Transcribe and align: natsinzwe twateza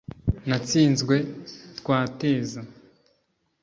natsinzwe 0.47 1.15
twateza 1.79 2.59